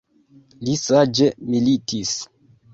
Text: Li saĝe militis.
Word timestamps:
Li 0.69 0.77
saĝe 0.85 1.29
militis. 1.53 2.19